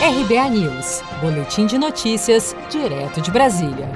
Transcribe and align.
RBA 0.00 0.50
News, 0.50 1.02
Boletim 1.20 1.66
de 1.66 1.76
Notícias, 1.76 2.54
direto 2.70 3.20
de 3.20 3.32
Brasília. 3.32 3.90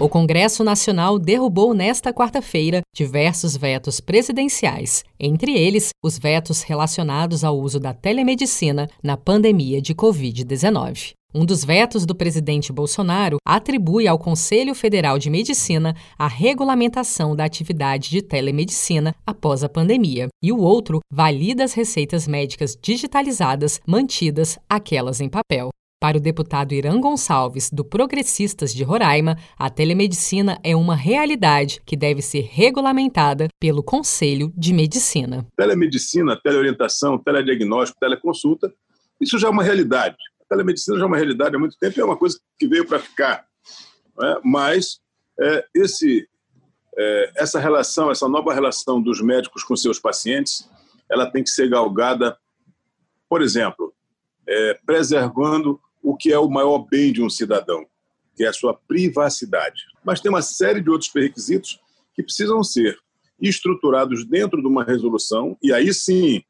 O 0.00 0.08
Congresso 0.08 0.64
Nacional 0.64 1.16
derrubou 1.16 1.72
nesta 1.72 2.12
quarta-feira 2.12 2.80
diversos 2.92 3.56
vetos 3.56 4.00
presidenciais, 4.00 5.04
entre 5.20 5.52
eles 5.56 5.90
os 6.02 6.18
vetos 6.18 6.62
relacionados 6.62 7.44
ao 7.44 7.56
uso 7.56 7.78
da 7.78 7.94
telemedicina 7.94 8.88
na 9.00 9.16
pandemia 9.16 9.80
de 9.80 9.94
Covid-19. 9.94 11.12
Um 11.34 11.46
dos 11.46 11.64
vetos 11.64 12.04
do 12.04 12.14
presidente 12.14 12.70
Bolsonaro 12.70 13.38
atribui 13.42 14.06
ao 14.06 14.18
Conselho 14.18 14.74
Federal 14.74 15.18
de 15.18 15.30
Medicina 15.30 15.96
a 16.18 16.28
regulamentação 16.28 17.34
da 17.34 17.46
atividade 17.46 18.10
de 18.10 18.20
telemedicina 18.20 19.14
após 19.26 19.64
a 19.64 19.68
pandemia, 19.68 20.28
e 20.42 20.52
o 20.52 20.58
outro 20.58 21.00
valida 21.10 21.64
as 21.64 21.72
receitas 21.72 22.28
médicas 22.28 22.76
digitalizadas 22.80 23.80
mantidas 23.86 24.58
aquelas 24.68 25.22
em 25.22 25.28
papel. 25.28 25.70
Para 25.98 26.18
o 26.18 26.20
deputado 26.20 26.74
Irã 26.74 27.00
Gonçalves, 27.00 27.70
do 27.70 27.82
Progressistas 27.82 28.74
de 28.74 28.82
Roraima, 28.82 29.38
a 29.56 29.70
telemedicina 29.70 30.58
é 30.62 30.76
uma 30.76 30.96
realidade 30.96 31.80
que 31.86 31.96
deve 31.96 32.20
ser 32.20 32.42
regulamentada 32.50 33.48
pelo 33.58 33.82
Conselho 33.82 34.52
de 34.54 34.74
Medicina. 34.74 35.46
Telemedicina, 35.56 36.38
teleorientação, 36.42 37.16
telediagnóstico, 37.16 37.98
teleconsulta, 37.98 38.70
isso 39.18 39.38
já 39.38 39.46
é 39.46 39.50
uma 39.50 39.62
realidade 39.62 40.16
telemedicina 40.52 40.98
já 40.98 41.04
é 41.04 41.06
uma 41.06 41.16
realidade 41.16 41.56
há 41.56 41.58
muito 41.58 41.78
tempo 41.78 41.98
é 41.98 42.04
uma 42.04 42.16
coisa 42.16 42.38
que 42.58 42.68
veio 42.68 42.86
para 42.86 42.98
ficar. 42.98 43.46
É? 44.22 44.40
Mas 44.44 45.00
é, 45.40 45.64
esse, 45.74 46.28
é, 46.96 47.32
essa 47.36 47.58
relação, 47.58 48.10
essa 48.10 48.28
nova 48.28 48.52
relação 48.52 49.00
dos 49.00 49.22
médicos 49.22 49.64
com 49.64 49.74
seus 49.74 49.98
pacientes, 49.98 50.68
ela 51.10 51.30
tem 51.30 51.42
que 51.42 51.50
ser 51.50 51.70
galgada, 51.70 52.36
por 53.28 53.40
exemplo, 53.40 53.94
é, 54.46 54.78
preservando 54.84 55.80
o 56.02 56.14
que 56.14 56.30
é 56.30 56.38
o 56.38 56.50
maior 56.50 56.80
bem 56.80 57.12
de 57.12 57.22
um 57.22 57.30
cidadão, 57.30 57.86
que 58.36 58.44
é 58.44 58.48
a 58.48 58.52
sua 58.52 58.74
privacidade. 58.74 59.82
Mas 60.04 60.20
tem 60.20 60.30
uma 60.30 60.42
série 60.42 60.82
de 60.82 60.90
outros 60.90 61.10
requisitos 61.14 61.80
que 62.14 62.22
precisam 62.22 62.62
ser 62.62 62.98
estruturados 63.40 64.26
dentro 64.26 64.60
de 64.60 64.68
uma 64.68 64.84
resolução, 64.84 65.56
e 65.62 65.72
aí 65.72 65.94
sim 65.94 66.42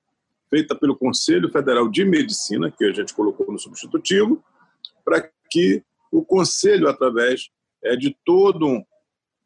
feita 0.52 0.74
pelo 0.74 0.94
Conselho 0.94 1.50
Federal 1.50 1.88
de 1.88 2.04
Medicina, 2.04 2.70
que 2.70 2.84
a 2.84 2.92
gente 2.92 3.14
colocou 3.14 3.50
no 3.50 3.58
substitutivo, 3.58 4.44
para 5.02 5.26
que 5.50 5.82
o 6.12 6.22
Conselho, 6.22 6.90
através 6.90 7.48
é, 7.82 7.96
de 7.96 8.14
todo 8.22 8.66
um, 8.66 8.84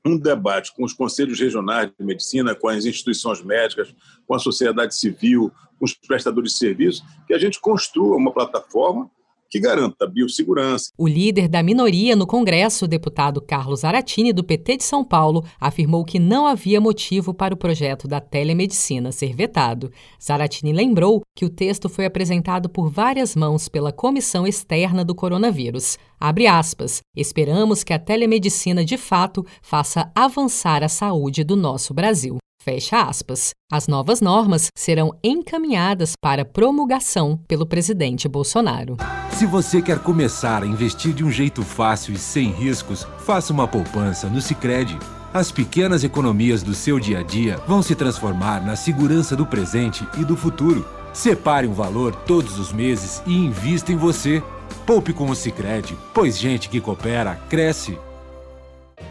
um 0.04 0.18
debate 0.18 0.74
com 0.74 0.82
os 0.84 0.92
conselhos 0.92 1.38
regionais 1.38 1.92
de 1.96 2.04
medicina, 2.04 2.56
com 2.56 2.68
as 2.68 2.84
instituições 2.84 3.40
médicas, 3.40 3.94
com 4.27 4.34
a 4.34 4.40
sociedade 4.40 4.96
civil, 4.96 5.52
com 5.78 5.84
os 5.84 5.94
prestadores 5.94 6.54
de 6.54 6.58
serviços, 6.58 7.04
que 7.24 7.34
a 7.34 7.38
gente 7.38 7.60
construa 7.60 8.16
uma 8.16 8.32
plataforma 8.32 9.08
que 9.56 9.60
garanta 9.60 10.06
biossegurança. 10.06 10.92
O 10.98 11.08
líder 11.08 11.48
da 11.48 11.62
minoria 11.62 12.14
no 12.14 12.26
Congresso, 12.26 12.86
deputado 12.86 13.40
Carlos 13.40 13.84
Aratini, 13.84 14.32
do 14.32 14.44
PT 14.44 14.78
de 14.78 14.84
São 14.84 15.02
Paulo, 15.02 15.42
afirmou 15.58 16.04
que 16.04 16.18
não 16.18 16.46
havia 16.46 16.80
motivo 16.80 17.32
para 17.32 17.54
o 17.54 17.56
projeto 17.56 18.06
da 18.06 18.20
telemedicina 18.20 19.10
ser 19.10 19.34
vetado. 19.34 19.90
Zaratini 20.22 20.72
lembrou 20.72 21.22
que 21.34 21.46
o 21.46 21.50
texto 21.50 21.88
foi 21.88 22.04
apresentado 22.04 22.68
por 22.68 22.90
várias 22.90 23.34
mãos 23.34 23.66
pela 23.68 23.92
Comissão 23.92 24.46
Externa 24.46 25.02
do 25.04 25.14
Coronavírus. 25.14 25.98
Abre 26.20 26.46
aspas. 26.46 27.00
Esperamos 27.16 27.82
que 27.82 27.94
a 27.94 27.98
telemedicina 27.98 28.84
de 28.84 28.98
fato 28.98 29.44
faça 29.62 30.10
avançar 30.14 30.82
a 30.82 30.88
saúde 30.88 31.42
do 31.42 31.56
nosso 31.56 31.94
Brasil. 31.94 32.36
Fecha 32.67 33.00
aspas. 33.03 33.50
As 33.70 33.86
novas 33.86 34.20
normas 34.20 34.72
serão 34.75 35.17
encaminhadas 35.22 36.14
para 36.20 36.45
promulgação 36.45 37.39
pelo 37.47 37.64
presidente 37.64 38.27
Bolsonaro. 38.27 38.97
Se 39.31 39.47
você 39.47 39.81
quer 39.81 40.00
começar 40.00 40.64
a 40.64 40.67
investir 40.67 41.14
de 41.14 41.23
um 41.23 41.31
jeito 41.31 41.62
fácil 41.62 42.12
e 42.12 42.19
sem 42.19 42.50
riscos, 42.50 43.06
faça 43.19 43.53
uma 43.53 43.69
poupança 43.69 44.28
no 44.28 44.41
Sicredi. 44.41 44.98
As 45.33 45.53
pequenas 45.53 46.03
economias 46.03 46.64
do 46.64 46.75
seu 46.75 46.98
dia 46.98 47.20
a 47.20 47.23
dia 47.23 47.57
vão 47.68 47.83
se 47.83 47.95
transformar 47.95 48.61
na 48.67 48.74
segurança 48.74 49.36
do 49.36 49.46
presente 49.46 50.05
e 50.19 50.24
do 50.24 50.36
futuro. 50.36 50.85
Separe 51.13 51.69
um 51.69 51.73
valor 51.73 52.17
todos 52.17 52.58
os 52.58 52.73
meses 52.73 53.23
e 53.29 53.33
invista 53.33 53.92
em 53.92 53.96
você. 53.96 54.42
Poupe 54.85 55.13
com 55.13 55.30
o 55.30 55.36
Sicredi, 55.36 55.96
pois 56.13 56.36
gente 56.36 56.69
que 56.69 56.80
coopera 56.80 57.36
cresce 57.48 57.96